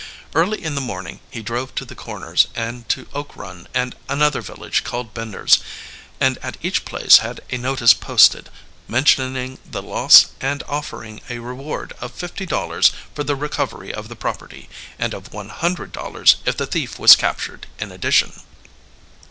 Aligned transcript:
Early 0.33 0.63
in 0.63 0.73
the 0.73 0.81
morning 0.81 1.19
he 1.29 1.43
drove 1.43 1.75
to 1.75 1.85
the 1.85 1.93
Corners, 1.93 2.47
and 2.55 2.89
to 2.89 3.07
Oak 3.13 3.35
Run 3.37 3.67
and 3.71 3.95
another 4.09 4.41
village 4.41 4.83
called 4.83 5.13
Bender's, 5.13 5.59
and 6.19 6.39
at 6.39 6.57
each 6.63 6.85
place 6.85 7.17
had 7.19 7.39
a 7.51 7.59
notice 7.59 7.93
posted, 7.93 8.49
mentioning 8.87 9.59
the 9.63 9.83
loss 9.83 10.29
and 10.41 10.63
offering 10.67 11.21
a 11.29 11.37
reward 11.37 11.93
of 12.01 12.11
fifty 12.13 12.47
dollars 12.47 12.91
for 13.13 13.23
the 13.23 13.35
recovery 13.35 13.93
of 13.93 14.07
the 14.07 14.15
property 14.15 14.69
and 14.97 15.13
of 15.13 15.33
one 15.33 15.49
hundred 15.49 15.91
dollars 15.91 16.37
if 16.45 16.57
the 16.57 16.65
thief 16.65 16.97
was 16.97 17.15
captured 17.15 17.67
in 17.77 17.91
addition. 17.91 18.41